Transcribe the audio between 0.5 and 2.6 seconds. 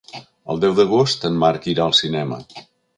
El deu d'agost en Marc irà al cinema.